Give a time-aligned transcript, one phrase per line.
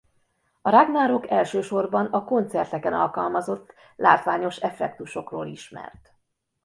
[0.61, 6.13] A Ragnarok elsősorban a koncerteken alkalmazott látványos effektusokról ismert.